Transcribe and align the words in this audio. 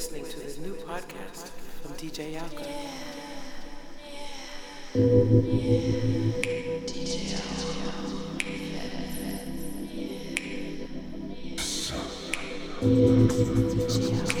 listening 0.00 0.24
to 0.24 0.40
this 0.40 0.56
new 0.56 0.72
podcast 0.76 1.50
from 1.82 1.92
DJ 1.92 2.34
Alka. 2.40 2.64
DJ 6.86 7.34
Alka. 7.34 7.70
DJ 12.80 14.18
Alka. 14.18 14.39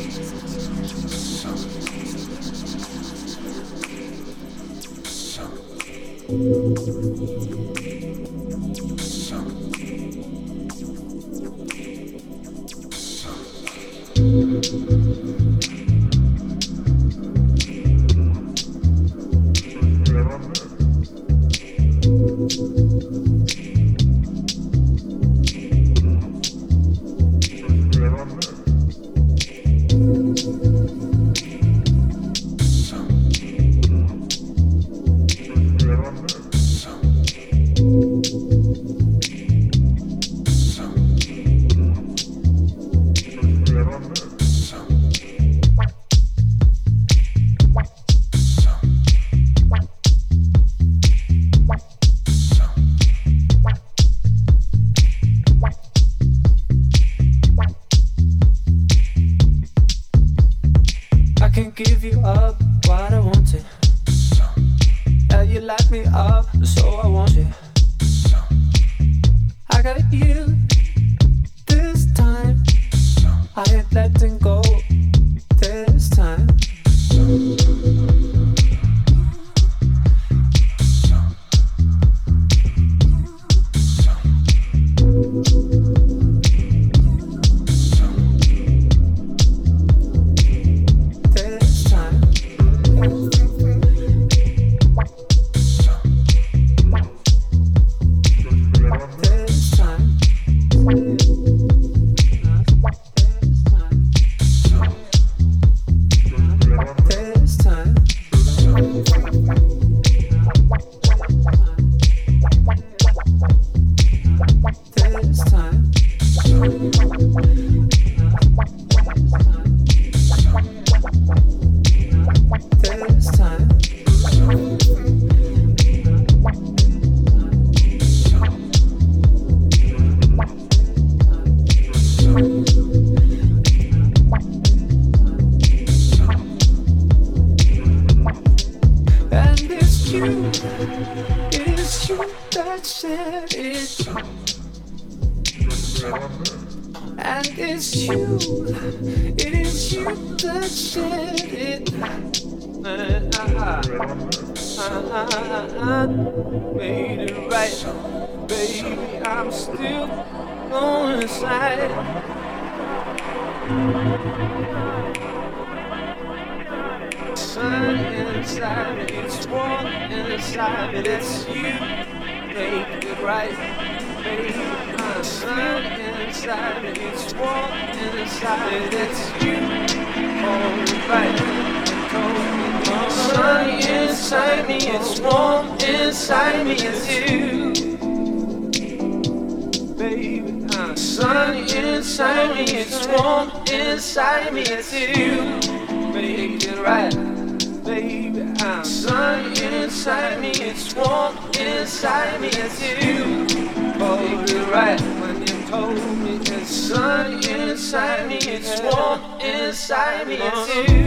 me. 210.38 210.99